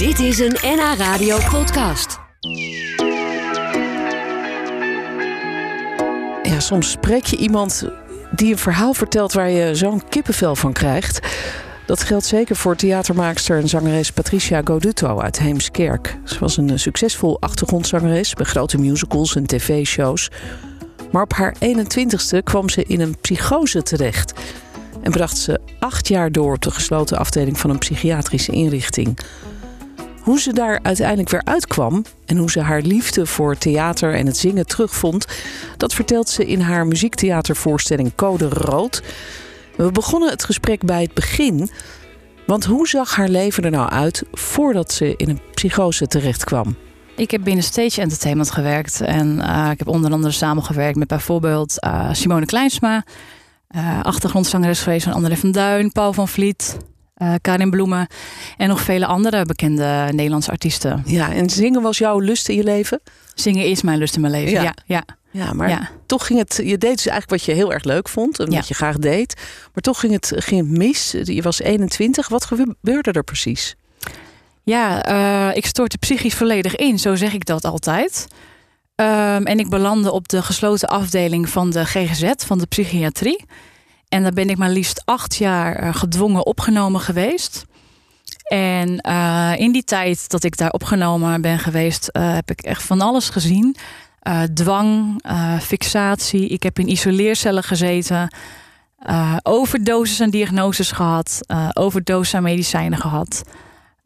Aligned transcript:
Dit 0.00 0.18
is 0.18 0.38
een 0.38 0.56
NH 0.62 0.94
Radio 0.96 1.38
podcast. 1.50 2.18
Soms 6.58 6.90
spreek 6.90 7.24
je 7.24 7.36
iemand 7.36 7.88
die 8.30 8.52
een 8.52 8.58
verhaal 8.58 8.94
vertelt 8.94 9.32
waar 9.32 9.50
je 9.50 9.74
zo'n 9.74 10.08
kippenvel 10.08 10.56
van 10.56 10.72
krijgt. 10.72 11.20
Dat 11.86 12.02
geldt 12.02 12.24
zeker 12.24 12.56
voor 12.56 12.76
theatermaakster 12.76 13.58
en 13.58 13.68
zangeres 13.68 14.10
Patricia 14.10 14.60
Godutto 14.64 15.20
uit 15.20 15.38
Heemskerk. 15.38 16.18
Ze 16.24 16.38
was 16.38 16.56
een 16.56 16.78
succesvol 16.78 17.40
achtergrondzangeres 17.40 18.34
bij 18.34 18.46
grote 18.46 18.78
musicals 18.78 19.36
en 19.36 19.46
tv-shows. 19.46 20.30
Maar 21.10 21.22
op 21.22 21.32
haar 21.32 21.54
21ste 21.54 22.42
kwam 22.44 22.68
ze 22.68 22.84
in 22.84 23.00
een 23.00 23.16
psychose 23.20 23.82
terecht. 23.82 24.32
En 25.02 25.10
bracht 25.10 25.38
ze 25.38 25.60
acht 25.78 26.08
jaar 26.08 26.32
door 26.32 26.54
op 26.54 26.62
de 26.62 26.70
gesloten 26.70 27.18
afdeling 27.18 27.58
van 27.58 27.70
een 27.70 27.78
psychiatrische 27.78 28.52
inrichting. 28.52 29.18
Hoe 30.20 30.40
ze 30.40 30.52
daar 30.52 30.78
uiteindelijk 30.82 31.28
weer 31.30 31.44
uitkwam 31.44 32.04
en 32.26 32.36
hoe 32.36 32.50
ze 32.50 32.60
haar 32.60 32.80
liefde 32.80 33.26
voor 33.26 33.56
theater 33.56 34.14
en 34.14 34.26
het 34.26 34.36
zingen 34.36 34.66
terugvond, 34.66 35.26
dat 35.76 35.94
vertelt 35.94 36.28
ze 36.28 36.46
in 36.46 36.60
haar 36.60 36.86
muziektheatervoorstelling 36.86 38.14
Code 38.14 38.48
Rood. 38.48 39.02
We 39.76 39.92
begonnen 39.92 40.30
het 40.30 40.44
gesprek 40.44 40.84
bij 40.84 41.02
het 41.02 41.14
begin. 41.14 41.70
Want 42.46 42.64
hoe 42.64 42.88
zag 42.88 43.16
haar 43.16 43.28
leven 43.28 43.64
er 43.64 43.70
nou 43.70 43.90
uit 43.90 44.22
voordat 44.32 44.92
ze 44.92 45.14
in 45.16 45.28
een 45.28 45.40
psychose 45.54 46.06
terecht 46.06 46.44
kwam? 46.44 46.76
Ik 47.16 47.30
heb 47.30 47.44
binnen 47.44 47.64
Stage 47.64 48.00
Entertainment 48.00 48.50
gewerkt. 48.50 49.00
En 49.00 49.38
uh, 49.38 49.68
ik 49.70 49.78
heb 49.78 49.88
onder 49.88 50.12
andere 50.12 50.32
samengewerkt 50.32 50.98
met 50.98 51.08
bijvoorbeeld 51.08 51.76
uh, 51.84 52.08
Simone 52.12 52.46
Kleinsma. 52.46 53.04
Uh, 53.76 54.00
achtergrondzangeres 54.02 54.80
geweest 54.80 55.04
van 55.04 55.12
André 55.12 55.36
van 55.36 55.52
Duin, 55.52 55.92
Paul 55.92 56.12
van 56.12 56.28
Vliet, 56.28 56.76
Karin 57.40 57.70
Bloemen. 57.70 58.06
En 58.56 58.68
nog 58.68 58.80
vele 58.80 59.06
andere 59.06 59.44
bekende 59.44 60.08
Nederlandse 60.10 60.50
artiesten. 60.50 61.02
Ja, 61.06 61.32
en 61.32 61.50
zingen 61.50 61.82
was 61.82 61.98
jouw 61.98 62.18
lust 62.18 62.48
in 62.48 62.56
je 62.56 62.64
leven? 62.64 63.00
Zingen 63.34 63.66
is 63.66 63.82
mijn 63.82 63.98
lust 63.98 64.14
in 64.14 64.20
mijn 64.20 64.32
leven, 64.32 64.52
ja. 64.52 64.62
ja, 64.62 64.74
ja. 64.84 65.04
Ja, 65.32 65.52
maar 65.52 65.68
ja. 65.68 65.90
toch 66.06 66.26
ging 66.26 66.38
het. 66.38 66.60
Je 66.64 66.78
deed 66.78 66.96
dus 66.96 67.06
eigenlijk 67.06 67.30
wat 67.30 67.42
je 67.42 67.52
heel 67.52 67.72
erg 67.72 67.84
leuk 67.84 68.08
vond 68.08 68.38
en 68.38 68.54
wat 68.54 68.68
je 68.68 68.74
graag 68.74 68.96
deed. 68.96 69.34
Maar 69.74 69.82
toch 69.82 70.00
ging 70.00 70.12
het, 70.12 70.32
ging 70.36 70.60
het 70.60 70.78
mis. 70.78 71.14
Je 71.22 71.42
was 71.42 71.60
21. 71.60 72.28
Wat 72.28 72.44
gebeurde 72.44 73.12
er 73.12 73.24
precies? 73.24 73.76
Ja, 74.62 75.10
uh, 75.10 75.56
ik 75.56 75.66
stortte 75.66 75.98
psychisch 75.98 76.34
volledig 76.34 76.76
in, 76.76 76.98
zo 76.98 77.14
zeg 77.14 77.32
ik 77.32 77.46
dat 77.46 77.64
altijd. 77.64 78.26
Um, 78.94 79.46
en 79.46 79.58
ik 79.58 79.68
belandde 79.68 80.12
op 80.12 80.28
de 80.28 80.42
gesloten 80.42 80.88
afdeling 80.88 81.48
van 81.48 81.70
de 81.70 81.86
GGZ, 81.86 82.32
van 82.36 82.58
de 82.58 82.66
psychiatrie. 82.66 83.44
En 84.10 84.22
daar 84.22 84.32
ben 84.32 84.50
ik 84.50 84.56
maar 84.56 84.70
liefst 84.70 85.02
acht 85.04 85.36
jaar 85.36 85.82
uh, 85.82 85.94
gedwongen 85.94 86.46
opgenomen 86.46 87.00
geweest. 87.00 87.64
En 88.42 89.06
uh, 89.08 89.52
in 89.56 89.72
die 89.72 89.84
tijd 89.84 90.30
dat 90.30 90.44
ik 90.44 90.56
daar 90.56 90.70
opgenomen 90.70 91.40
ben 91.40 91.58
geweest, 91.58 92.08
heb 92.12 92.50
ik 92.50 92.60
echt 92.60 92.82
van 92.82 93.00
alles 93.00 93.28
gezien. 93.28 93.76
dwang, 94.54 95.22
fixatie. 95.60 96.48
Ik 96.48 96.62
heb 96.62 96.78
in 96.78 96.90
isoleercellen 96.90 97.62
gezeten. 97.62 98.34
overdoses 99.42 100.20
aan 100.20 100.30
diagnoses 100.30 100.92
gehad. 100.92 101.40
overdoses 101.72 102.34
aan 102.34 102.42
medicijnen 102.42 102.98
gehad. 102.98 103.42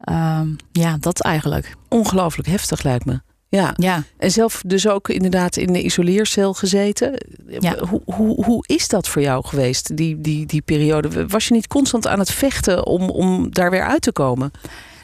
Um, 0.09 0.55
ja, 0.71 0.97
dat 0.99 1.21
eigenlijk. 1.21 1.75
Ongelooflijk 1.89 2.47
heftig 2.47 2.83
lijkt 2.83 3.05
me. 3.05 3.21
Ja. 3.49 3.73
ja. 3.75 4.03
En 4.17 4.31
zelf 4.31 4.61
dus 4.65 4.87
ook 4.87 5.09
inderdaad 5.09 5.57
in 5.57 5.73
de 5.73 5.83
isoleercel 5.83 6.53
gezeten. 6.53 7.13
Ja. 7.59 7.77
Hoe, 7.77 8.01
hoe, 8.05 8.45
hoe 8.45 8.63
is 8.67 8.87
dat 8.87 9.07
voor 9.07 9.21
jou 9.21 9.45
geweest, 9.45 9.97
die, 9.97 10.21
die, 10.21 10.45
die 10.45 10.61
periode? 10.61 11.27
Was 11.27 11.47
je 11.47 11.53
niet 11.53 11.67
constant 11.67 12.07
aan 12.07 12.19
het 12.19 12.31
vechten 12.31 12.85
om, 12.85 13.09
om 13.09 13.53
daar 13.53 13.71
weer 13.71 13.85
uit 13.85 14.01
te 14.01 14.11
komen? 14.11 14.51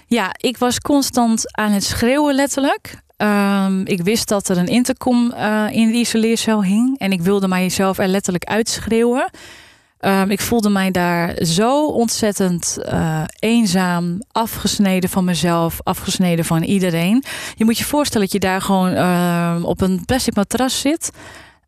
Ja, 0.07 0.33
ik 0.37 0.57
was 0.57 0.79
constant 0.79 1.57
aan 1.57 1.71
het 1.71 1.83
schreeuwen 1.83 2.35
letterlijk. 2.35 2.99
Um, 3.17 3.85
ik 3.85 4.01
wist 4.01 4.27
dat 4.27 4.49
er 4.49 4.57
een 4.57 4.67
intercom 4.67 5.33
uh, 5.33 5.67
in 5.71 5.91
de 5.91 5.97
isoleercel 5.97 6.63
hing. 6.63 6.99
En 6.99 7.11
ik 7.11 7.21
wilde 7.21 7.47
mijzelf 7.47 7.97
er 7.97 8.07
letterlijk 8.07 8.43
uitschreeuwen. 8.43 9.29
Um, 10.05 10.31
ik 10.31 10.41
voelde 10.41 10.69
mij 10.69 10.91
daar 10.91 11.45
zo 11.45 11.87
ontzettend 11.87 12.77
uh, 12.85 13.23
eenzaam, 13.39 14.21
afgesneden 14.31 15.09
van 15.09 15.23
mezelf, 15.23 15.79
afgesneden 15.83 16.45
van 16.45 16.63
iedereen. 16.63 17.23
Je 17.55 17.65
moet 17.65 17.77
je 17.77 17.83
voorstellen 17.83 18.27
dat 18.27 18.35
je 18.35 18.47
daar 18.47 18.61
gewoon 18.61 18.93
uh, 18.93 19.57
op 19.61 19.81
een 19.81 20.05
plastic 20.05 20.35
matras 20.35 20.79
zit. 20.79 21.11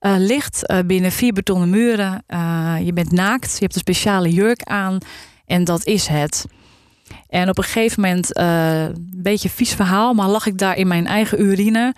Uh, 0.01 0.13
ligt 0.17 0.73
binnen 0.85 1.11
vier 1.11 1.33
betonnen 1.33 1.69
muren. 1.69 2.23
je 2.85 2.93
bent 2.93 3.11
naakt, 3.11 3.53
je 3.53 3.59
hebt 3.59 3.75
een 3.75 3.81
speciale 3.81 4.29
jurk 4.29 4.63
aan. 4.63 4.97
En 5.45 5.63
dat 5.63 5.85
is 5.85 6.07
het. 6.07 6.45
En 7.29 7.49
op 7.49 7.57
een 7.57 7.63
gegeven 7.63 8.01
moment, 8.01 8.37
een 8.37 9.11
beetje 9.15 9.49
vies 9.49 9.73
verhaal, 9.73 10.13
maar 10.13 10.27
lag 10.27 10.45
ik 10.45 10.57
daar 10.57 10.77
in 10.77 10.87
mijn 10.87 11.07
eigen 11.07 11.41
urine. 11.41 11.93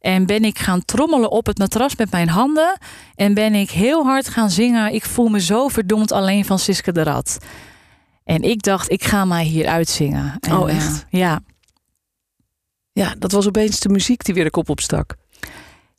En 0.00 0.26
ben 0.26 0.44
ik 0.44 0.58
gaan 0.58 0.84
trommelen 0.84 1.30
op 1.30 1.46
het 1.46 1.58
matras 1.58 1.96
met 1.96 2.10
mijn 2.10 2.28
handen. 2.28 2.78
En 3.14 3.34
ben 3.34 3.54
ik 3.54 3.70
heel 3.70 4.04
hard 4.04 4.28
gaan 4.28 4.50
zingen. 4.50 4.94
Ik 4.94 5.04
voel 5.04 5.28
me 5.28 5.40
zo 5.40 5.68
verdomd 5.68 6.12
alleen 6.12 6.44
van 6.44 6.58
Siske 6.58 6.92
de 6.92 7.02
Rat. 7.02 7.38
En 8.24 8.42
ik 8.42 8.62
dacht, 8.62 8.90
ik 8.90 9.04
ga 9.04 9.24
mij 9.24 9.44
hier 9.44 9.66
uitzingen. 9.66 10.36
En, 10.40 10.56
oh, 10.56 10.70
echt? 10.70 11.06
Uh, 11.10 11.20
ja. 11.20 11.40
Ja, 12.92 13.14
dat 13.18 13.32
was 13.32 13.46
opeens 13.46 13.80
de 13.80 13.88
muziek 13.88 14.24
die 14.24 14.34
weer 14.34 14.44
de 14.44 14.50
kop 14.50 14.68
opstak. 14.68 15.16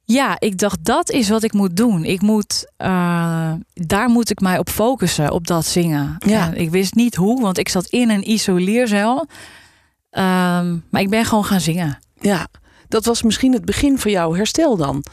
Ja, 0.03 0.35
ik 0.39 0.57
dacht, 0.57 0.85
dat 0.85 1.09
is 1.09 1.29
wat 1.29 1.43
ik 1.43 1.53
moet 1.53 1.77
doen. 1.77 2.03
Ik 2.03 2.21
moet, 2.21 2.65
uh, 2.77 3.53
daar 3.73 4.09
moet 4.09 4.29
ik 4.29 4.39
mij 4.39 4.57
op 4.57 4.69
focussen, 4.69 5.31
op 5.31 5.47
dat 5.47 5.65
zingen. 5.65 6.15
Ja. 6.19 6.47
En 6.47 6.55
ik 6.55 6.69
wist 6.69 6.93
niet 6.93 7.15
hoe, 7.15 7.41
want 7.41 7.57
ik 7.57 7.69
zat 7.69 7.87
in 7.87 8.09
een 8.09 8.29
isoleercel. 8.29 9.19
Um, 9.19 10.83
maar 10.89 11.01
ik 11.01 11.09
ben 11.09 11.25
gewoon 11.25 11.45
gaan 11.45 11.59
zingen. 11.59 11.99
Ja, 12.19 12.47
dat 12.91 13.05
was 13.05 13.23
misschien 13.23 13.53
het 13.53 13.65
begin 13.65 13.99
van 13.99 14.11
jouw 14.11 14.33
herstel 14.33 14.77
dan. 14.77 15.03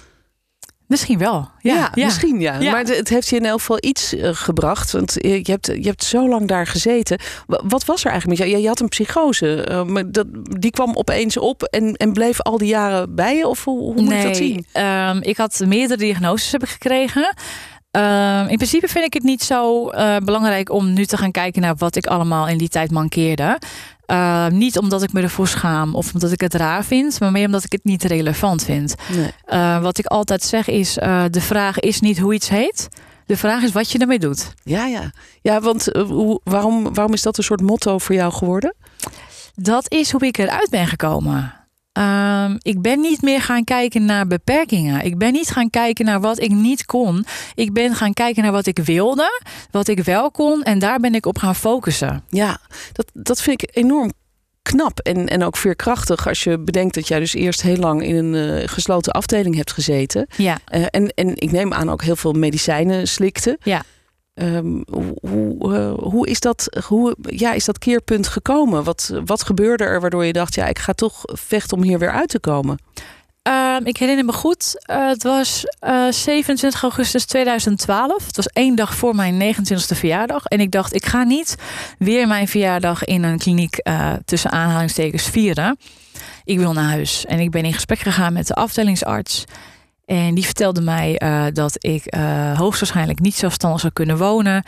Misschien 0.87 1.19
wel. 1.19 1.51
Ja, 1.59 1.75
ja, 1.75 1.91
ja. 1.95 2.05
misschien 2.05 2.41
ja. 2.41 2.59
ja. 2.61 2.71
Maar 2.71 2.85
het 2.85 3.09
heeft 3.09 3.29
je 3.29 3.37
in 3.37 3.45
elk 3.45 3.59
geval 3.59 3.77
iets 3.81 4.15
uh, 4.15 4.29
gebracht. 4.33 4.93
Want 4.93 5.15
je 5.15 5.41
hebt, 5.43 5.67
je 5.67 5.89
hebt 5.89 6.05
zo 6.05 6.29
lang 6.29 6.49
daar 6.49 6.67
gezeten. 6.67 7.19
Wat 7.47 7.85
was 7.85 8.05
er 8.05 8.11
eigenlijk 8.11 8.41
met 8.41 8.49
jou? 8.49 8.63
Je 8.63 8.69
had 8.69 8.81
een 8.81 8.89
psychose. 8.89 9.69
Uh, 9.71 9.83
maar 9.83 10.13
dat, 10.13 10.27
die 10.43 10.71
kwam 10.71 10.97
opeens 10.97 11.37
op 11.37 11.63
en, 11.63 11.95
en 11.95 12.13
bleef 12.13 12.41
al 12.41 12.59
die 12.59 12.69
jaren 12.69 13.15
bij 13.15 13.37
je? 13.37 13.47
Of 13.47 13.65
hoe, 13.65 13.79
hoe 13.79 13.95
moet 13.95 14.09
nee, 14.09 14.19
je 14.19 14.27
dat 14.27 14.37
zien? 14.37 14.67
Um, 14.85 15.23
ik 15.23 15.37
had 15.37 15.63
meerdere 15.67 16.01
diagnoses 16.01 16.53
heb 16.53 16.63
ik 16.63 16.69
gekregen. 16.69 17.35
Uh, 17.97 18.45
in 18.49 18.57
principe 18.57 18.89
vind 18.89 19.05
ik 19.05 19.13
het 19.13 19.23
niet 19.23 19.43
zo 19.43 19.85
belangrijk 20.25 20.71
om 20.71 20.93
nu 20.93 21.07
te 21.07 21.17
gaan 21.17 21.31
kijken 21.31 21.63
naar 21.63 21.77
wat 21.77 21.97
ik 21.97 22.07
allemaal 22.07 22.49
in 22.49 22.59
die 22.59 22.69
tijd 22.69 22.91
mankeerde. 22.91 23.59
Uh, 24.11 24.47
niet 24.47 24.79
omdat 24.79 25.03
ik 25.03 25.13
me 25.13 25.23
ervoor 25.23 25.49
schaam 25.49 25.95
of 25.95 26.15
omdat 26.15 26.33
ik 26.33 26.41
het 26.41 26.55
raar 26.55 26.85
vind, 26.85 27.21
maar 27.21 27.33
meer 27.33 27.47
omdat 27.47 27.65
ik 27.65 27.73
het 27.73 27.85
niet 27.85 28.03
relevant 28.03 28.65
vind. 28.65 28.95
Nee. 29.17 29.31
Uh, 29.49 29.83
wat 29.83 29.99
ik 29.99 30.07
altijd 30.07 30.43
zeg 30.43 30.69
is: 30.69 30.99
uh, 30.99 31.25
de 31.31 31.41
vraag 31.41 31.79
is 31.79 32.01
niet 32.01 32.19
hoe 32.19 32.35
iets 32.35 32.49
heet. 32.49 32.89
De 33.27 33.37
vraag 33.37 33.63
is 33.63 33.73
wat 33.73 33.91
je 33.91 33.99
ermee 33.99 34.19
doet. 34.19 34.53
Ja, 34.63 34.87
ja. 34.87 35.11
ja 35.43 35.61
want 35.61 35.85
hoe, 36.07 36.41
waarom, 36.45 36.95
waarom 36.95 37.13
is 37.13 37.23
dat 37.23 37.39
een 37.39 37.45
soort 37.45 37.61
motto 37.61 37.99
voor 37.99 38.15
jou 38.15 38.33
geworden? 38.33 38.75
Dat 39.55 39.93
is 39.93 40.11
hoe 40.13 40.27
ik 40.27 40.39
eruit 40.39 40.71
ben 40.71 40.87
gekomen. 40.87 41.55
Um, 41.99 42.57
ik 42.63 42.83
ben 42.83 43.01
niet 43.01 43.23
meer 43.23 43.41
gaan 43.41 43.65
kijken 43.65 44.05
naar 44.05 44.27
beperkingen. 44.27 45.05
Ik 45.05 45.19
ben 45.19 45.33
niet 45.33 45.51
gaan 45.51 45.71
kijken 45.71 46.05
naar 46.05 46.21
wat 46.21 46.41
ik 46.41 46.51
niet 46.51 46.87
kon. 46.87 47.25
Ik 47.55 47.73
ben 47.73 47.95
gaan 47.95 48.13
kijken 48.13 48.43
naar 48.43 48.53
wat 48.53 48.67
ik 48.67 48.79
wilde, 48.79 49.43
wat 49.71 49.89
ik 49.89 50.05
wel 50.05 50.31
kon. 50.31 50.63
En 50.63 50.79
daar 50.79 51.01
ben 51.01 51.15
ik 51.15 51.27
op 51.27 51.39
gaan 51.39 51.55
focussen. 51.55 52.25
Ja, 52.29 52.59
dat, 52.93 53.11
dat 53.15 53.43
vind 53.43 53.63
ik 53.63 53.77
enorm 53.77 54.13
knap 54.63 54.99
en, 54.99 55.29
en 55.29 55.45
ook 55.45 55.57
veerkrachtig 55.57 56.29
als 56.29 56.45
je 56.45 56.59
bedenkt 56.59 56.95
dat 56.95 57.09
jij 57.09 57.19
dus 57.19 57.35
eerst 57.35 57.63
heel 57.63 57.77
lang 57.77 58.03
in 58.03 58.15
een 58.15 58.61
uh, 58.61 58.69
gesloten 58.69 59.13
afdeling 59.13 59.57
hebt 59.57 59.73
gezeten. 59.73 60.27
Ja. 60.37 60.59
Uh, 60.75 60.85
en, 60.91 61.15
en 61.15 61.37
ik 61.37 61.51
neem 61.51 61.73
aan 61.73 61.91
ook 61.91 62.03
heel 62.03 62.17
veel 62.17 62.33
medicijnen 62.33 63.09
slikte. 63.09 63.59
Ja. 63.63 63.83
Um, 64.43 64.85
hoe, 65.21 65.57
uh, 65.61 66.05
hoe, 66.09 66.27
is 66.27 66.41
dat, 66.41 66.79
hoe 66.87 67.17
ja, 67.21 67.53
is 67.53 67.65
dat 67.65 67.79
keerpunt 67.79 68.29
gekomen? 68.29 68.85
Wat, 68.85 69.13
wat 69.25 69.43
gebeurde 69.43 69.85
er 69.85 70.01
waardoor 70.01 70.25
je 70.25 70.33
dacht, 70.33 70.55
ja, 70.55 70.67
ik 70.67 70.79
ga 70.79 70.93
toch 70.93 71.23
vechten 71.25 71.77
om 71.77 71.83
hier 71.83 71.99
weer 71.99 72.11
uit 72.11 72.29
te 72.29 72.41
komen? 72.41 72.79
Uh, 73.49 73.77
ik 73.83 73.97
herinner 73.97 74.25
me 74.25 74.33
goed, 74.33 74.85
uh, 74.91 75.09
het 75.09 75.23
was 75.23 75.65
27 76.11 76.83
augustus 76.83 77.25
2012. 77.25 78.27
Het 78.27 78.37
was 78.37 78.47
één 78.47 78.75
dag 78.75 78.95
voor 78.95 79.15
mijn 79.15 79.55
29e 79.55 79.97
verjaardag. 79.97 80.45
En 80.45 80.61
ik 80.61 80.71
dacht, 80.71 80.95
ik 80.95 81.07
ga 81.07 81.23
niet 81.23 81.57
weer 81.99 82.27
mijn 82.27 82.49
verjaardag 82.49 83.05
in 83.05 83.23
een 83.23 83.39
kliniek 83.39 83.83
tussen 84.25 84.51
aanhalingstekens 84.51 85.23
vieren. 85.23 85.79
Ik 86.45 86.59
wil 86.59 86.73
naar 86.73 86.91
huis. 86.91 87.27
En 87.27 87.39
ik 87.39 87.51
ben 87.51 87.65
in 87.65 87.73
gesprek 87.73 87.99
gegaan 87.99 88.33
met 88.33 88.47
de 88.47 88.55
afdelingsarts. 88.55 89.45
En 90.09 90.35
die 90.35 90.45
vertelde 90.45 90.81
mij 90.81 91.21
uh, 91.23 91.45
dat 91.53 91.85
ik 91.85 92.15
uh, 92.17 92.59
hoogstwaarschijnlijk 92.59 93.21
niet 93.21 93.35
zelfstandig 93.35 93.81
zou 93.81 93.93
kunnen 93.93 94.19
wonen. 94.19 94.65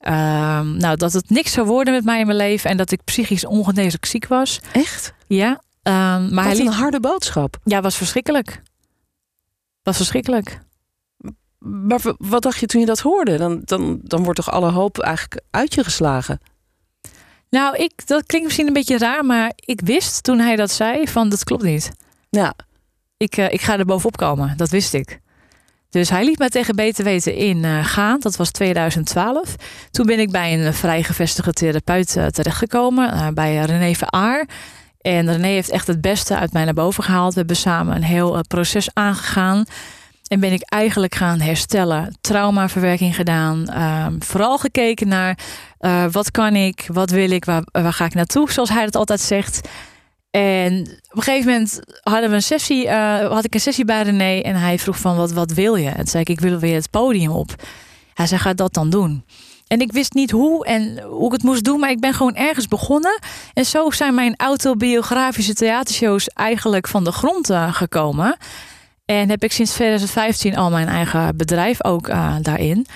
Uh, 0.00 0.12
nou, 0.60 0.96
dat 0.96 1.12
het 1.12 1.30
niks 1.30 1.52
zou 1.52 1.66
worden 1.66 1.94
met 1.94 2.04
mij 2.04 2.20
in 2.20 2.26
mijn 2.26 2.38
leven 2.38 2.70
en 2.70 2.76
dat 2.76 2.90
ik 2.90 3.04
psychisch 3.04 3.46
ongeneeslijk 3.46 4.04
ziek 4.04 4.26
was. 4.26 4.60
Echt? 4.72 5.14
Ja. 5.26 5.60
maar 5.82 6.30
Wat 6.30 6.56
hij 6.56 6.66
een 6.66 6.72
harde 6.72 7.00
boodschap. 7.00 7.56
Ja, 7.64 7.80
was 7.80 7.96
verschrikkelijk. 7.96 8.62
Was 9.82 9.96
verschrikkelijk. 9.96 10.60
Maar 11.58 12.00
wat 12.18 12.42
dacht 12.42 12.58
je 12.58 12.66
toen 12.66 12.80
je 12.80 12.86
dat 12.86 13.00
hoorde? 13.00 13.36
Dan, 13.36 13.60
dan, 13.64 14.00
dan 14.02 14.22
wordt 14.22 14.38
toch 14.38 14.50
alle 14.50 14.70
hoop 14.70 14.98
eigenlijk 14.98 15.40
uit 15.50 15.74
je 15.74 15.84
geslagen? 15.84 16.40
Nou, 17.50 17.76
ik, 17.76 18.06
dat 18.06 18.26
klinkt 18.26 18.46
misschien 18.46 18.66
een 18.66 18.72
beetje 18.72 18.98
raar, 18.98 19.24
maar 19.24 19.52
ik 19.54 19.80
wist 19.80 20.22
toen 20.22 20.38
hij 20.38 20.56
dat 20.56 20.70
zei 20.70 21.08
van 21.08 21.28
dat 21.28 21.44
klopt 21.44 21.62
niet. 21.62 21.90
Ja, 22.30 22.54
Ik, 23.16 23.36
eh, 23.36 23.52
ik 23.52 23.60
ga 23.60 23.78
er 23.78 23.84
bovenop 23.84 24.16
komen, 24.16 24.56
dat 24.56 24.68
wist 24.70 24.94
ik. 24.94 25.20
Dus 25.90 26.10
hij 26.10 26.24
liet 26.24 26.38
mij 26.38 26.48
tegen 26.48 26.76
beter 26.76 27.04
weten 27.04 27.34
in 27.34 27.64
eh, 27.64 27.84
gaan. 27.84 28.20
Dat 28.20 28.36
was 28.36 28.50
2012. 28.50 29.56
Toen 29.90 30.06
ben 30.06 30.18
ik 30.20 30.30
bij 30.30 30.58
een 30.66 30.74
vrij 30.74 31.02
gevestigde 31.02 31.52
therapeut 31.52 32.16
eh, 32.16 32.26
terechtgekomen. 32.26 33.12
eh, 33.12 33.28
bij 33.28 33.56
René 33.64 33.94
Veraar. 33.94 34.48
En 35.00 35.32
René 35.32 35.46
heeft 35.46 35.70
echt 35.70 35.86
het 35.86 36.00
beste 36.00 36.36
uit 36.36 36.52
mij 36.52 36.64
naar 36.64 36.74
boven 36.74 37.04
gehaald. 37.04 37.32
We 37.32 37.38
hebben 37.38 37.56
samen 37.56 37.96
een 37.96 38.02
heel 38.02 38.34
eh, 38.34 38.40
proces 38.48 38.88
aangegaan. 38.92 39.64
En 40.26 40.40
ben 40.40 40.52
ik 40.52 40.62
eigenlijk 40.62 41.14
gaan 41.14 41.40
herstellen. 41.40 42.16
Traumaverwerking 42.20 43.14
gedaan. 43.14 43.68
Ehm, 43.68 44.14
vooral 44.20 44.58
gekeken 44.58 45.08
naar 45.08 45.38
eh, 45.78 46.04
wat 46.10 46.30
kan 46.30 46.56
ik, 46.56 46.84
wat 46.92 47.10
wil 47.10 47.30
ik, 47.30 47.44
waar, 47.44 47.62
waar 47.72 47.92
ga 47.92 48.04
ik 48.04 48.14
naartoe, 48.14 48.52
zoals 48.52 48.68
hij 48.68 48.84
het 48.84 48.96
altijd 48.96 49.20
zegt. 49.20 49.68
En 50.36 50.80
op 50.80 51.16
een 51.16 51.22
gegeven 51.22 51.52
moment 51.52 51.80
hadden 52.02 52.28
we 52.30 52.34
een 52.34 52.42
sessie, 52.42 52.88
eh, 52.88 53.30
had 53.30 53.44
ik 53.44 53.54
een 53.54 53.60
sessie 53.60 53.84
bij 53.84 54.02
René 54.02 54.40
en 54.40 54.54
hij 54.56 54.78
vroeg 54.78 54.98
van 54.98 55.16
wat, 55.16 55.32
wat 55.32 55.52
wil 55.52 55.74
je? 55.74 55.88
En 55.88 55.96
toen 55.96 56.06
zei 56.06 56.22
ik, 56.22 56.28
ik 56.28 56.40
wil 56.40 56.58
weer 56.58 56.74
het 56.74 56.90
podium 56.90 57.30
op. 57.30 57.54
Hij 58.14 58.26
zei, 58.26 58.40
ga 58.40 58.54
dat 58.54 58.74
dan 58.74 58.90
doen. 58.90 59.24
En 59.66 59.80
ik 59.80 59.92
wist 59.92 60.12
niet 60.12 60.30
hoe 60.30 60.66
en 60.66 61.02
hoe 61.02 61.26
ik 61.26 61.32
het 61.32 61.42
moest 61.42 61.64
doen, 61.64 61.80
maar 61.80 61.90
ik 61.90 62.00
ben 62.00 62.14
gewoon 62.14 62.34
ergens 62.34 62.68
begonnen. 62.68 63.20
En 63.52 63.64
zo 63.64 63.90
zijn 63.90 64.14
mijn 64.14 64.34
autobiografische 64.36 65.54
theatershows 65.54 66.28
eigenlijk 66.28 66.88
van 66.88 67.04
de 67.04 67.12
grond 67.12 67.50
eh, 67.50 67.74
gekomen. 67.74 68.36
En 69.04 69.28
heb 69.28 69.42
ik 69.42 69.52
sinds 69.52 69.72
2015 69.72 70.56
al 70.56 70.70
mijn 70.70 70.88
eigen 70.88 71.36
bedrijf 71.36 71.84
ook 71.84 72.08
eh, 72.08 72.34
daarin. 72.42 72.86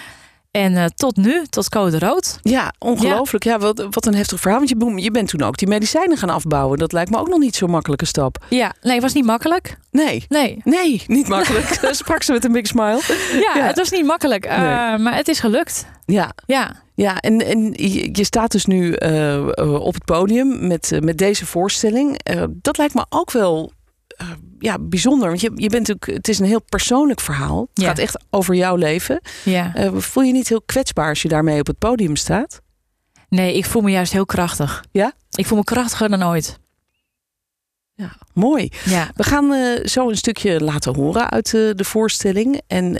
En 0.50 0.76
eh, 0.76 0.84
tot 0.84 1.16
nu, 1.16 1.46
tot 1.46 1.68
code 1.68 1.98
rood. 1.98 2.38
ja 2.42 2.72
ongelooflijk. 2.78 3.44
Ja, 3.44 3.58
wat, 3.58 3.86
wat 3.90 4.06
een 4.06 4.14
heftig 4.14 4.40
verhaal. 4.40 4.58
Want 4.58 4.70
je, 4.70 4.76
boem, 4.76 4.98
je 4.98 5.10
bent 5.10 5.28
toen 5.28 5.42
ook 5.42 5.56
die 5.56 5.68
medicijnen 5.68 6.16
gaan 6.16 6.30
afbouwen. 6.30 6.78
Dat 6.78 6.92
lijkt 6.92 7.10
me 7.10 7.18
ook 7.18 7.28
nog 7.28 7.38
niet 7.38 7.56
zo'n 7.56 7.70
makkelijke 7.70 8.04
stap. 8.06 8.44
Ja, 8.48 8.74
nee, 8.82 9.00
was 9.00 9.12
niet 9.12 9.24
makkelijk. 9.24 9.78
Nee. 9.90 10.24
Nee, 10.28 10.60
Nee, 10.64 11.02
niet 11.06 11.28
makkelijk. 11.36 11.78
Sprak 11.90 12.22
ze 12.22 12.32
met 12.32 12.44
een 12.44 12.52
big 12.52 12.66
smile. 12.66 13.00
ja, 13.32 13.52
Ja. 13.56 13.66
het 13.66 13.76
was 13.78 13.90
niet 13.90 14.04
makkelijk. 14.04 14.44
eh, 14.44 14.58
maar 14.96 15.14
het 15.14 15.28
is 15.28 15.40
gelukt. 15.40 15.86
Ja, 16.06 16.32
Ja, 16.46 16.82
ja 16.94 17.16
en, 17.20 17.46
en 17.46 17.72
je, 18.12 18.24
staat 18.24 18.50
dus 18.52 18.64
nu 18.64 18.92
eh, 18.92 19.46
op 19.80 19.94
het 19.94 20.04
podium 20.04 20.66
met, 20.66 20.98
met 21.00 21.18
deze 21.18 21.46
voorstelling. 21.46 22.20
Dat 22.52 22.78
lijkt 22.78 22.94
me 22.94 23.04
ook 23.08 23.30
wel 23.30 23.72
eh, 24.20 24.28
ja, 24.58 24.78
bijzonder. 24.80 25.28
Want 25.28 25.40
je, 25.40 25.50
je 25.54 25.68
bent 25.68 25.88
natuurlijk, 25.88 26.16
het 26.16 26.28
is 26.28 26.38
een 26.38 26.46
heel 26.46 26.62
persoonlijk 26.62 27.20
verhaal. 27.20 27.60
Het 27.60 27.82
Ja. 27.82 27.88
gaat 27.88 27.98
echt 27.98 28.24
over 28.30 28.54
jouw 28.54 28.76
leven. 28.76 29.20
ja. 29.44 29.74
Eh, 29.74 29.96
voel 29.96 30.22
je 30.22 30.32
niet 30.32 30.48
heel 30.48 30.62
kwetsbaar 30.62 31.08
als 31.08 31.22
je 31.22 31.28
daarmee 31.28 31.60
op 31.60 31.66
het 31.66 31.78
podium 31.78 32.16
staat? 32.16 32.60
Nee, 33.28 33.56
ik 33.56 33.64
voel 33.64 33.82
me 33.82 33.90
juist 33.90 34.12
heel 34.12 34.26
krachtig. 34.26 34.84
Ja? 34.92 35.12
Ik 35.30 35.46
voel 35.46 35.58
me 35.58 35.64
krachtiger 35.64 36.08
dan 36.08 36.24
ooit. 36.24 36.58
Ja, 37.94 38.12
mooi. 38.34 38.68
Ja, 38.84 39.10
We 39.14 39.22
gaan 39.22 39.52
eh, 39.52 39.86
zo 39.86 40.08
een 40.08 40.16
stukje 40.16 40.60
laten 40.60 40.94
horen 40.94 41.30
uit 41.30 41.50
de 41.50 41.84
voorstelling. 41.84 42.60
En 42.66 42.92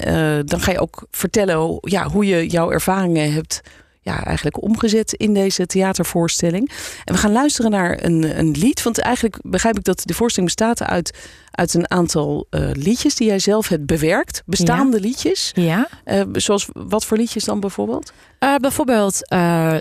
dan 0.46 0.61
ga 0.61 0.73
je 0.73 0.78
ook 0.81 1.06
vertellen 1.11 1.56
hoe- 1.56 1.78
ja, 1.90 2.08
hoe 2.08 2.26
je 2.26 2.46
jouw 2.46 2.70
ervaringen 2.70 3.32
hebt 3.32 3.61
ja, 4.02 4.25
eigenlijk 4.25 4.62
omgezet 4.62 5.12
in 5.12 5.35
deze 5.35 5.67
theatervoorstelling. 5.67 6.70
En 7.05 7.14
we 7.14 7.20
gaan 7.20 7.32
luisteren 7.32 7.70
naar 7.70 8.05
een, 8.05 8.38
een 8.38 8.50
lied. 8.50 8.82
Want 8.82 8.99
eigenlijk 9.00 9.38
begrijp 9.43 9.76
ik 9.79 9.85
dat 9.85 10.02
de 10.05 10.14
voorstelling 10.14 10.55
bestaat 10.55 10.82
uit, 10.82 11.19
uit 11.50 11.75
een 11.75 11.91
aantal 11.91 12.47
eh, 12.50 12.70
liedjes 12.73 13.14
die 13.14 13.26
jij 13.26 13.38
zelf 13.38 13.69
hebt 13.69 13.87
bewerkt. 13.87 14.43
Bestaande 14.47 15.00
liedjes. 15.00 15.50
ja. 15.55 15.88
Eh, 16.05 16.23
zoals 16.32 16.69
wat 16.73 17.05
voor 17.05 17.17
liedjes 17.17 17.44
dan 17.44 17.61
bijvoorbeeld? 17.61 18.12
Eh, 18.38 18.55
bijvoorbeeld 18.55 19.31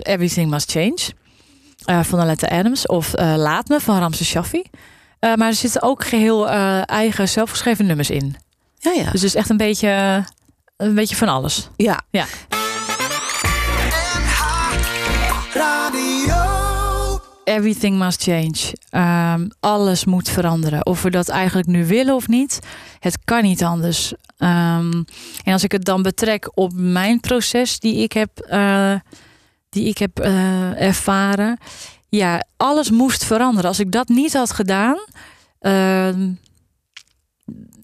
Everything 0.02 0.50
Must 0.50 0.70
Change 0.70 0.98
van 2.04 2.20
Aletta 2.20 2.46
Adams 2.48 2.86
of 2.86 3.12
Laat 3.16 3.68
Me 3.68 3.80
van 3.80 3.98
Ramses 3.98 4.28
Shaffi. 4.28 4.62
Maar 5.20 5.38
er 5.48 5.54
zitten 5.54 5.82
ook 5.82 6.04
geheel 6.04 6.48
eh, 6.48 6.88
eigen 6.88 7.28
zelfgeschreven 7.28 7.86
nummers 7.86 8.10
in. 8.10 8.36
Ja, 8.78 8.92
ja. 8.92 9.02
Dus 9.02 9.12
het 9.12 9.22
is 9.22 9.34
echt 9.34 9.50
een 9.50 9.56
beetje, 9.56 10.24
een 10.76 10.94
beetje 10.94 11.16
van 11.16 11.28
alles. 11.28 11.68
ja. 11.76 12.00
Ja. 12.10 12.24
Everything 17.44 17.98
must 17.98 18.22
change. 18.22 18.74
Ehm, 18.90 19.48
alles 19.60 20.04
moet 20.04 20.28
veranderen. 20.28 20.86
Of 20.86 21.02
we 21.02 21.10
dat 21.10 21.28
eigenlijk 21.28 21.68
nu 21.68 21.86
willen 21.86 22.14
of 22.14 22.28
niet. 22.28 22.58
Het 22.98 23.18
kan 23.24 23.42
niet 23.42 23.64
anders. 23.64 24.12
Ehm, 24.38 25.02
en 25.44 25.52
als 25.52 25.64
ik 25.64 25.72
het 25.72 25.84
dan 25.84 26.02
betrek 26.02 26.50
op 26.54 26.72
mijn 26.74 27.20
proces 27.20 27.78
die 27.78 28.02
ik 28.02 28.12
heb, 28.12 28.38
eh, 28.38 28.94
die 29.68 29.88
ik 29.88 29.98
heb 29.98 30.18
eh, 30.18 30.82
ervaren. 30.82 31.58
Ja, 32.08 32.44
alles 32.56 32.90
moest 32.90 33.24
veranderen. 33.24 33.68
Als 33.68 33.80
ik 33.80 33.92
dat 33.92 34.08
niet 34.08 34.32
had 34.32 34.52
gedaan, 34.52 34.96
ehm, 35.58 36.30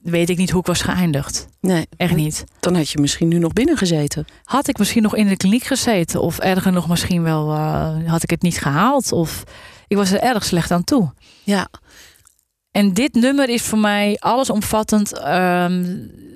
weet 0.02 0.30
ik 0.30 0.36
niet 0.36 0.50
hoe 0.50 0.60
ik 0.60 0.66
was 0.66 0.82
geëindigd. 0.82 1.46
Nee, 1.60 1.86
Echt 1.96 2.14
niet. 2.16 2.44
dan 2.60 2.74
had 2.74 2.90
je 2.90 3.00
misschien 3.00 3.28
nu 3.28 3.38
nog 3.38 3.52
binnen 3.52 3.76
gezeten. 3.76 4.24
Had 4.44 4.68
ik 4.68 4.78
misschien 4.78 5.02
nog 5.02 5.16
in 5.16 5.28
de 5.28 5.36
kliniek 5.36 5.64
gezeten, 5.64 6.20
of 6.20 6.38
erger 6.38 6.72
nog 6.72 6.88
misschien 6.88 7.22
wel 7.22 7.50
eh, 7.52 7.96
had 8.06 8.22
ik 8.22 8.30
het 8.30 8.42
niet 8.42 8.58
gehaald, 8.58 9.12
of 9.12 9.42
ik 9.88 9.96
was 9.96 10.10
er 10.10 10.20
erg 10.20 10.44
slecht 10.44 10.70
aan 10.70 10.84
toe. 10.84 11.12
Ja, 11.44 11.68
En 12.70 12.92
dit 12.94 13.14
nummer 13.14 13.48
is 13.48 13.62
voor 13.62 13.78
mij 13.78 14.16
allesomvattend. 14.18 15.18
ehm 15.18 15.84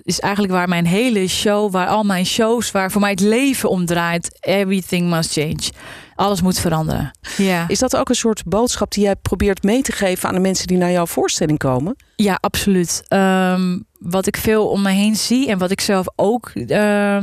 is 0.03 0.21
eigenlijk 0.21 0.53
waar 0.53 0.69
mijn 0.69 0.87
hele 0.87 1.29
show, 1.29 1.73
waar 1.73 1.87
al 1.89 2.03
mijn 2.03 2.27
shows, 2.27 2.71
waar 2.71 2.91
voor 2.91 3.01
mij 3.01 3.11
het 3.11 3.21
leven 3.21 3.71
om 3.71 3.87
draait. 3.87 4.39
Everything 4.41 5.11
must 5.11 5.33
change. 5.33 5.71
Alles 6.21 6.43
moet 6.43 6.59
veranderen. 6.59 7.11
Ja, 7.37 7.65
Is 7.69 7.79
dat 7.79 7.97
ook 7.97 8.09
een 8.09 8.15
soort 8.15 8.45
boodschap 8.45 8.93
die 8.93 9.05
jij 9.05 9.17
probeert 9.17 9.63
mee 9.63 9.83
te 9.83 9.93
geven 9.93 10.29
aan 10.29 10.35
de 10.35 10.41
mensen 10.41 10.67
die 10.67 10.77
naar 10.77 10.91
jouw 10.91 11.07
voorstelling 11.07 11.59
komen? 11.59 11.97
ja 12.17 12.39
absoluut. 12.41 13.03
Ehm, 13.09 13.79
wat 13.99 14.27
ik 14.27 14.37
veel 14.37 14.69
om 14.69 14.83
me 14.83 14.91
heen 14.91 15.17
zie 15.17 15.49
en 15.49 15.59
wat 15.59 15.71
ik 15.71 15.81
zelf 15.81 16.07
ook, 16.17 16.49
eh, 16.49 16.69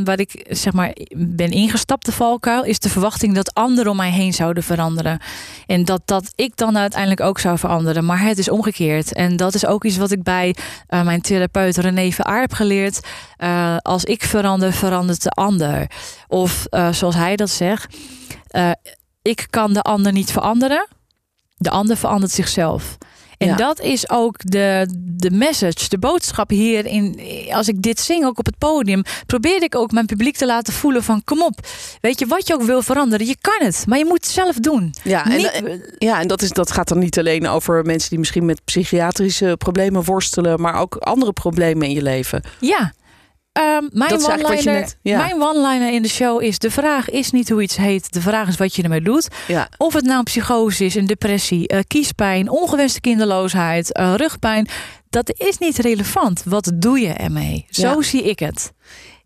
waar 0.03 0.19
ik 0.19 0.45
zeg 0.49 0.73
maar 0.73 0.95
ben 1.15 1.51
ingestapt 1.51 2.05
de 2.05 2.11
valkuil, 2.11 2.63
is 2.63 2.79
de 2.79 2.89
verwachting 2.89 3.35
dat 3.35 3.53
anderen 3.53 3.91
om 3.91 3.97
mij 3.97 4.11
heen 4.11 4.33
zouden 4.33 4.63
veranderen. 4.63 5.19
En 5.65 5.85
dat, 5.85 6.01
dat 6.05 6.31
ik 6.35 6.55
dan 6.55 6.77
uiteindelijk 6.77 7.21
ook 7.21 7.39
zou 7.39 7.57
veranderen. 7.57 8.05
Maar 8.05 8.21
het 8.21 8.37
is 8.37 8.49
omgekeerd. 8.49 9.13
En 9.13 9.35
dat 9.35 9.53
is 9.53 9.65
ook 9.65 9.83
iets 9.83 9.97
wat 9.97 10.11
ik 10.11 10.23
bij 10.23 10.55
eh, 10.87 11.03
mijn 11.03 11.21
therapeut 11.21 11.77
René 11.77 12.11
Veraar 12.11 12.41
heb 12.41 12.53
geleerd. 12.53 12.99
Eh, 13.37 13.77
als 13.77 14.03
ik 14.03 14.23
verander, 14.23 14.73
verandert 14.73 15.23
de 15.23 15.29
ander. 15.29 15.91
Of 16.27 16.65
eh, 16.69 16.91
zoals 16.91 17.15
hij 17.15 17.35
dat 17.35 17.49
zegt, 17.49 17.95
eh, 18.57 18.71
ik 19.21 19.47
kan 19.49 19.73
de 19.73 19.81
ander 19.81 20.11
niet 20.11 20.31
veranderen. 20.31 20.87
De 21.57 21.69
ander 21.69 21.97
verandert 21.97 22.31
zichzelf. 22.31 22.97
En 23.37 23.47
Ja. 23.47 23.55
dat 23.55 23.79
is 23.81 24.09
ook 24.09 24.35
de, 24.51 24.87
de 24.99 25.31
message, 25.31 25.89
de 25.89 25.97
boodschap 25.97 26.49
hier. 26.49 26.85
In, 26.85 27.19
als 27.51 27.67
ik 27.67 27.81
dit 27.81 27.99
zing, 27.99 28.25
ook 28.25 28.39
op 28.39 28.45
het 28.45 28.57
podium, 28.57 29.03
probeer 29.25 29.63
ik 29.63 29.75
ook 29.75 29.91
mijn 29.91 30.05
publiek 30.05 30.35
te 30.37 30.45
laten 30.45 30.73
voelen 30.73 31.03
van 31.03 31.23
kom 31.23 31.41
op. 31.43 31.59
Weet 32.01 32.19
je, 32.19 32.25
wat 32.25 32.47
je 32.47 32.53
ook 32.53 32.61
wil 32.63 32.81
veranderen, 32.81 33.27
je 33.27 33.35
kan 33.41 33.65
het. 33.67 33.83
Maar 33.87 33.97
je 33.97 34.05
moet 34.05 34.23
het 34.23 34.27
zelf 34.33 34.55
doen. 34.55 34.93
Ja, 35.03 35.25
en, 35.25 35.37
Niet- 35.37 35.95
ja, 35.97 36.19
en 36.21 36.27
dat, 36.27 36.41
is, 36.41 36.49
dat 36.49 36.71
gaat 36.71 36.87
dan 36.87 36.99
niet 36.99 37.17
alleen 37.19 37.47
over 37.47 37.83
mensen 37.85 38.09
die 38.09 38.19
misschien 38.19 38.45
met 38.45 38.61
psychiatrische 38.65 39.55
problemen 39.57 40.03
worstelen, 40.03 40.61
maar 40.61 40.75
ook 40.79 40.95
andere 40.95 41.33
problemen 41.33 41.87
in 41.87 41.93
je 41.93 42.01
leven. 42.01 42.43
Ja. 42.59 42.93
Ehm, 43.57 43.83
mijn 43.91 44.13
one-liner 44.13 44.63
net- 44.73 44.97
ja. 45.01 45.17
mijn 45.17 45.41
one-liner 45.41 45.93
in 45.93 46.01
de 46.01 46.07
show 46.09 46.41
is: 46.43 46.59
de 46.59 46.71
vraag 46.71 47.09
is 47.09 47.31
niet 47.31 47.49
hoe 47.49 47.61
iets 47.61 47.75
heet, 47.77 48.13
de 48.13 48.21
vraag 48.21 48.47
is 48.47 48.57
wat 48.57 48.75
je 48.75 48.83
ermee 48.83 49.01
doet. 49.01 49.27
Ja, 49.47 49.69
Of 49.77 49.93
het 49.93 50.03
nou 50.05 50.17
een 50.17 50.23
psychose 50.23 50.85
is, 50.85 50.95
een 50.95 51.05
depressie, 51.07 51.67
eh, 51.67 51.79
kiespijn, 51.87 52.49
ongewenste 52.49 53.01
kinderloosheid, 53.01 53.93
eh, 53.93 54.13
rugpijn. 54.15 54.67
Dat 55.09 55.31
is 55.37 55.57
niet 55.57 55.77
relevant. 55.77 56.41
Wat 56.45 56.71
doe 56.75 56.99
je 56.99 57.13
ermee? 57.13 57.65
Zo 57.69 57.81
Ja. 57.87 58.01
zie 58.01 58.23
ik 58.23 58.39
het. 58.39 58.71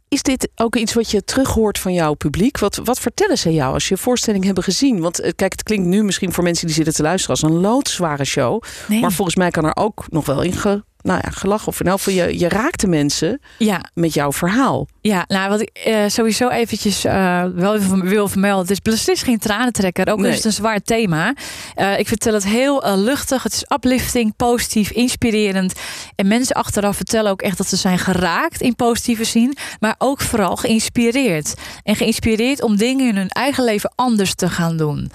Is 0.08 0.22
dit 0.24 0.50
ook 0.56 0.76
iets 0.76 0.94
wat 0.94 1.12
je 1.12 1.24
terughoort 1.24 1.80
van 1.80 1.94
jouw 1.94 2.14
publiek? 2.14 2.58
Wat, 2.60 2.80
wat 2.84 3.00
vertellen 3.00 3.38
ze 3.38 3.54
jou 3.54 3.74
als 3.74 3.88
je 3.88 3.98
voorstelling 3.98 4.44
hebben 4.44 4.64
gezien? 4.64 5.00
Want 5.00 5.20
eh, 5.20 5.32
kijk, 5.36 5.52
het 5.52 5.64
klinkt 5.64 5.88
nu 5.88 6.04
misschien 6.04 6.34
voor 6.34 6.44
mensen 6.44 6.66
die 6.66 6.76
zitten 6.76 6.94
te 6.94 7.02
luisteren 7.02 7.36
als 7.42 7.52
een 7.52 7.60
loodzware 7.60 8.26
show. 8.26 8.62
Nee. 8.88 9.00
Maar 9.02 9.12
volgens 9.12 9.36
mij 9.38 9.50
kan 9.50 9.66
er 9.66 9.76
ook 9.76 10.06
nog 10.10 10.26
wel 10.26 10.42
in 10.42 10.54
ge, 10.54 10.84
nou 11.02 11.20
ja, 11.24 11.30
gelachen. 11.30 11.68
Of 11.68 11.80
in 11.80 11.88
elk 11.88 11.98
geval, 12.02 12.14
je, 12.14 12.40
je 12.40 12.50
raakt 12.50 12.80
de 12.82 12.88
mensen 12.88 13.42
Ja, 13.58 13.82
met 13.94 14.14
jouw 14.14 14.32
verhaal. 14.32 14.88
ja, 15.02 15.24
nou 15.28 15.50
wat 15.50 15.62
ik 15.62 15.70
eh, 15.74 16.04
sowieso 16.08 16.50
eventjes 16.50 17.06
eh, 17.06 17.44
wel 17.56 17.76
even 17.76 18.06
wil 18.06 18.28
vermelden. 18.28 18.62
Het 18.62 18.72
is 18.72 18.82
beslist 18.94 19.24
geen 19.24 19.40
tranentrekker. 19.40 20.12
Ook 20.12 20.20
Nee. 20.20 20.30
is 20.30 20.36
het 20.36 20.46
een 20.46 20.52
zwaar 20.52 20.80
thema. 20.82 21.34
Eh, 21.76 22.00
ik 22.00 22.08
vertel 22.08 22.34
het 22.34 22.46
heel 22.46 22.98
luchtig. 22.98 23.44
Het 23.44 23.54
is 23.54 23.66
uplifting, 23.68 24.36
positief, 24.36 24.92
inspirerend. 24.92 25.74
En 26.16 26.28
mensen 26.28 26.56
achteraf 26.56 26.96
vertellen 26.96 27.32
ook 27.32 27.42
echt 27.42 27.58
dat 27.58 27.68
ze 27.68 27.76
zijn 27.76 28.00
geraakt 28.00 28.62
in 28.62 28.76
positieve 28.76 29.24
zin. 29.24 29.58
Maar 29.80 29.96
ook 29.98 30.22
vooral 30.22 30.56
geïnspireerd. 30.56 31.54
En 31.84 31.96
geïnspireerd 31.96 32.62
om 32.62 32.76
dingen 32.76 33.08
in 33.08 33.16
hun 33.16 33.30
eigen 33.30 33.64
leven 33.64 33.92
anders 33.96 34.36
te 34.36 34.50
gaan 34.50 34.78
doen. 34.78 35.12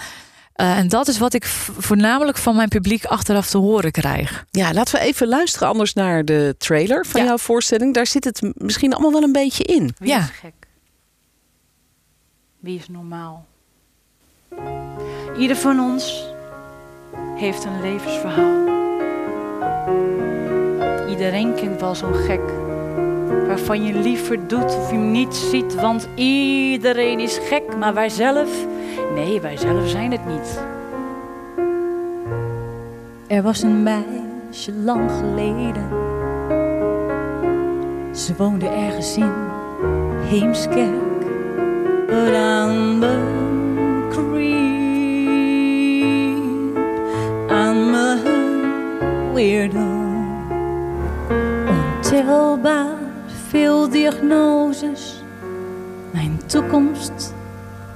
Eh, 0.56 0.78
en 0.78 0.88
dat 0.88 1.08
is 1.08 1.18
wat 1.18 1.34
ik 1.34 1.44
voornamelijk 1.78 2.38
van 2.38 2.56
mijn 2.56 2.68
publiek 2.68 3.04
achteraf 3.04 3.46
te 3.48 3.58
horen 3.58 3.90
krijg. 3.90 4.44
Ja, 4.50 4.72
laten 4.72 4.94
we 4.94 5.00
even 5.00 5.28
luisteren 5.28 5.68
anders 5.68 5.92
naar 5.94 6.24
de 6.24 6.54
trailer 6.58 7.06
van 7.06 7.20
Ja. 7.20 7.26
jouw 7.26 7.38
voorstelling. 7.38 7.94
Daar 7.94 8.06
zit 8.06 8.24
het 8.24 8.42
misschien 8.54 8.92
allemaal 8.92 9.12
wel 9.12 9.22
een 9.22 9.32
beetje 9.32 9.64
in. 9.64 9.94
Wie 9.98 10.08
Ja. 10.08 10.18
is 10.18 10.30
gek? 10.40 10.52
Wie 12.58 12.78
is 12.78 12.88
normaal? 12.88 13.46
Ieder 15.38 15.56
van 15.56 15.80
ons 15.80 16.24
heeft 17.36 17.64
een 17.64 17.80
levensverhaal. 17.80 18.74
Iedereen 21.08 21.54
kent 21.54 21.80
wel 21.80 21.94
zo'n 21.94 22.14
gek 22.14 22.40
waarvan 23.46 23.84
je 23.84 23.94
liever 23.94 24.48
doet 24.48 24.76
of 24.76 24.90
je 24.90 24.96
hem 24.96 25.10
niet 25.10 25.34
ziet, 25.34 25.74
want 25.74 26.08
iedereen 26.14 27.20
is 27.20 27.38
gek, 27.48 27.76
maar 27.76 27.94
wij 27.94 28.08
zelf, 28.08 28.48
nee, 29.14 29.40
wij 29.40 29.56
zelf 29.56 29.88
zijn 29.88 30.12
het 30.12 30.26
niet. 30.26 30.60
Er 33.26 33.42
was 33.42 33.62
een 33.62 33.82
meisje 33.82 34.72
lang 34.72 35.10
geleden. 35.10 35.88
Ze 38.12 38.34
woonde 38.36 38.68
ergens 38.68 39.16
in 39.16 39.32
Heemskerk. 40.22 41.04
But 42.06 42.34
aan 42.34 43.00
de 43.00 43.18
creep 44.10 44.46
aan 47.50 47.90
me 47.90 48.20
weirdo. 49.34 50.04
Ontelbaar 51.68 52.98
veel 53.48 53.88
diagnoses. 53.88 55.22
Mijn 56.10 56.40
toekomst 56.46 57.34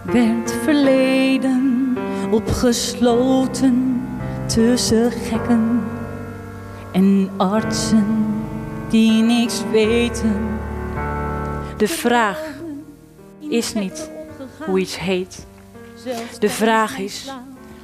werd 0.02 0.52
verleden, 0.62 1.96
opgesloten 2.30 4.02
tussen 4.46 5.10
gekken 5.10 5.82
en 6.92 7.30
artsen 7.36 8.26
die 8.88 9.22
niks 9.22 9.62
weten. 9.70 10.58
De 11.76 11.88
vraag 11.88 12.40
is 13.38 13.72
niet 13.74 14.10
hoe 14.66 14.78
iets 14.78 14.98
heet. 14.98 15.46
De 16.38 16.48
vraag 16.48 16.98
is 16.98 17.32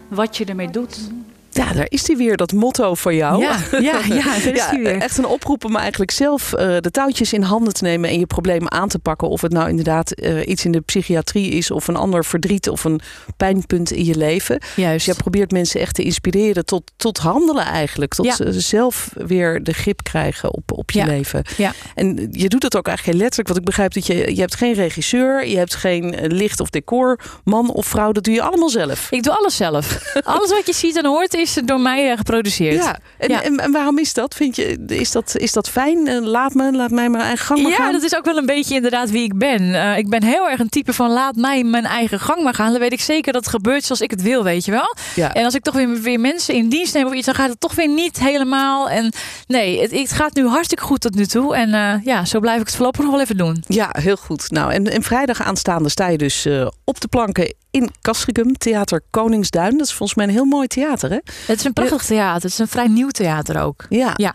wat 0.08 0.36
je 0.36 0.44
ermee 0.44 0.70
doet. 0.70 1.10
Ja, 1.56 1.72
daar 1.72 1.86
is 1.88 2.06
hij 2.06 2.16
weer, 2.16 2.36
dat 2.36 2.52
motto 2.52 2.94
van 2.94 3.14
jou. 3.14 3.40
Ja, 3.40 3.58
ja, 3.70 4.00
ja, 4.08 4.24
daar 4.44 4.54
is 4.54 4.70
weer. 4.70 4.98
Echt 5.00 5.18
een 5.18 5.26
oproep 5.26 5.64
om 5.64 5.76
eigenlijk 5.76 6.10
zelf 6.10 6.52
uh, 6.52 6.58
de 6.80 6.90
touwtjes 6.90 7.32
in 7.32 7.42
handen 7.42 7.72
te 7.74 7.82
nemen 7.84 8.10
en 8.10 8.18
je 8.18 8.26
problemen 8.26 8.70
aan 8.70 8.88
te 8.88 8.98
pakken. 8.98 9.28
Of 9.28 9.40
het 9.40 9.52
nou 9.52 9.68
inderdaad 9.68 10.12
uh, 10.22 10.46
iets 10.48 10.64
in 10.64 10.72
de 10.72 10.80
psychiatrie 10.80 11.50
is 11.50 11.70
of 11.70 11.88
een 11.88 11.96
ander 11.96 12.24
verdriet 12.24 12.68
of 12.68 12.84
een 12.84 13.00
pijnpunt 13.36 13.90
in 13.92 14.04
je 14.04 14.16
leven. 14.16 14.58
Juist. 14.76 15.06
Dus 15.06 15.14
je 15.16 15.22
probeert 15.22 15.50
mensen 15.50 15.80
echt 15.80 15.94
te 15.94 16.02
inspireren 16.02 16.64
tot, 16.64 16.82
tot 16.96 17.18
handelen 17.18 17.64
eigenlijk. 17.64 18.14
Tot 18.14 18.26
Ja. 18.26 18.36
zelf 18.52 19.08
weer 19.14 19.62
de 19.62 19.72
grip 19.72 20.02
krijgen 20.02 20.54
op, 20.54 20.72
op 20.72 20.90
je 20.90 20.98
Ja. 20.98 21.06
leven. 21.06 21.44
Ja. 21.56 21.72
En 21.94 22.28
je 22.32 22.48
doet 22.48 22.60
dat 22.60 22.76
ook 22.76 22.86
eigenlijk 22.86 23.16
heel 23.18 23.26
letterlijk. 23.28 23.48
Want 23.48 23.58
ik 23.60 23.64
begrijp 23.66 23.92
dat 23.94 24.06
je, 24.06 24.34
je 24.34 24.40
hebt 24.40 24.54
geen 24.54 24.74
regisseur, 24.74 25.46
je 25.46 25.56
hebt 25.56 25.74
geen 25.74 26.14
eh, 26.14 26.30
licht 26.30 26.60
of 26.60 26.70
decor, 26.70 27.18
man 27.44 27.70
of 27.70 27.86
vrouw. 27.86 28.12
Dat 28.12 28.24
doe 28.24 28.34
je 28.34 28.42
allemaal 28.42 28.68
zelf. 28.68 29.06
Ik 29.10 29.22
doe 29.22 29.32
alles 29.38 29.56
zelf. 29.56 30.14
Alles 30.24 30.50
wat 30.50 30.66
je 30.66 30.72
ziet 30.74 30.96
en 30.96 31.06
hoort 31.06 31.34
is 31.34 31.45
door 31.54 31.80
mij 31.80 32.10
eh, 32.10 32.16
geproduceerd. 32.16 32.74
Ja, 32.84 32.98
en, 33.18 33.28
Ja. 33.28 33.42
En, 33.42 33.56
en 33.56 33.72
waarom 33.72 33.98
is 33.98 34.12
dat? 34.12 34.34
Vind 34.34 34.56
je, 34.56 34.84
is 34.86 35.10
dat, 35.12 35.36
is 35.36 35.52
dat 35.52 35.68
fijn? 35.68 36.06
Eh, 36.06 36.20
Laat 36.20 36.54
me, 36.54 36.72
laat 36.72 36.90
mij 36.90 37.08
mijn 37.08 37.24
eigen 37.24 37.46
gang 37.46 37.62
maar 37.62 37.70
Ja, 37.70 37.76
gaan. 37.76 37.92
dat 37.92 38.02
is 38.02 38.16
ook 38.16 38.24
wel 38.24 38.36
een 38.36 38.46
beetje 38.46 38.74
inderdaad 38.74 39.10
wie 39.10 39.22
ik 39.22 39.38
ben. 39.38 39.74
Eh, 39.74 39.98
ik 39.98 40.08
ben 40.08 40.22
heel 40.24 40.48
erg 40.50 40.60
een 40.60 40.68
type 40.68 40.92
van 40.92 41.10
laat 41.10 41.36
mij 41.36 41.64
mijn 41.64 41.84
eigen 41.84 42.20
gang 42.20 42.42
maar 42.42 42.54
gaan. 42.54 42.70
Dan 42.70 42.80
weet 42.80 42.92
ik 42.92 43.00
zeker 43.00 43.32
dat 43.32 43.44
het 43.44 43.54
gebeurt 43.54 43.84
zoals 43.84 44.00
ik 44.00 44.10
het 44.10 44.22
wil, 44.22 44.44
weet 44.44 44.64
je 44.64 44.70
wel. 44.70 44.96
Ja. 45.14 45.32
En 45.34 45.44
als 45.44 45.54
ik 45.54 45.62
toch 45.62 45.74
weer, 45.74 46.00
weer 46.00 46.20
mensen 46.20 46.54
in 46.54 46.68
dienst 46.68 46.94
neem 46.94 47.06
of 47.06 47.12
iets, 47.14 47.26
dan 47.26 47.34
gaat 47.34 47.48
het 47.48 47.60
toch 47.60 47.74
weer 47.74 47.88
niet 47.88 48.18
helemaal. 48.18 48.90
En 48.90 49.12
nee, 49.46 49.80
het, 49.80 49.90
het 49.90 50.12
gaat 50.12 50.34
nu 50.34 50.46
hartstikke 50.46 50.84
goed 50.84 51.00
tot 51.00 51.14
nu 51.14 51.26
toe. 51.26 51.56
En 51.56 52.00
ja, 52.04 52.24
zo 52.24 52.40
blijf 52.40 52.60
ik 52.60 52.66
het 52.66 52.74
voorlopig 52.76 53.02
nog 53.02 53.10
wel 53.10 53.20
even 53.20 53.36
doen. 53.36 53.64
Ja, 53.66 53.88
heel 53.98 54.16
goed. 54.16 54.50
Nou, 54.50 54.72
en, 54.72 54.90
en 54.92 55.02
vrijdag 55.02 55.42
aanstaande 55.42 55.88
sta 55.88 56.08
je 56.08 56.18
dus 56.18 56.46
op 56.84 57.00
de 57.00 57.08
planken 57.08 57.54
in 57.76 57.90
Castricum, 58.00 58.58
Theater 58.58 59.02
Koningsduin. 59.10 59.78
Dat 59.78 59.86
is 59.86 59.92
volgens 59.92 60.18
mij 60.18 60.26
een 60.26 60.32
heel 60.32 60.44
mooi 60.44 60.66
theater, 60.66 61.10
hè? 61.10 61.18
Het 61.46 61.58
is 61.58 61.64
een 61.64 61.72
prachtig 61.72 62.04
theater. 62.04 62.42
Het 62.42 62.44
is 62.44 62.58
een 62.58 62.68
vrij 62.68 62.88
nieuw 62.88 63.08
theater 63.08 63.62
ook. 63.62 63.86
Ja. 63.88 64.12
Ja. 64.16 64.34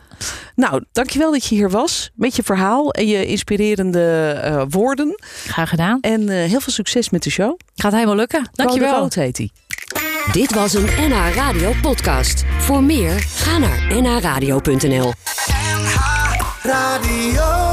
Nou, 0.55 0.83
dankjewel 0.91 1.31
dat 1.31 1.45
je 1.45 1.55
hier 1.55 1.69
was 1.69 2.11
met 2.15 2.35
je 2.35 2.43
verhaal 2.43 2.91
en 2.91 3.07
je 3.07 3.25
inspirerende 3.25 4.31
eh, 4.43 4.63
woorden. 4.69 5.15
Graag 5.47 5.69
gedaan. 5.69 5.97
En 6.01 6.29
eh, 6.29 6.35
heel 6.49 6.59
veel 6.59 6.73
succes 6.73 7.09
met 7.09 7.23
de 7.23 7.29
show. 7.29 7.59
Gaat 7.75 7.93
helemaal 7.93 8.15
lukken. 8.15 8.49
Dankjewel. 8.51 8.99
Rood 8.99 9.13
heet 9.13 9.37
hij. 9.37 9.49
Dit 10.31 10.53
was 10.53 10.73
een 10.73 10.85
NH 10.97 11.35
Radio 11.35 11.73
podcast. 11.81 12.43
Voor 12.59 12.83
meer, 12.83 13.19
ga 13.19 13.57
naar 13.57 14.01
nhradio.nl. 14.01 15.13
Radio. 16.63 17.70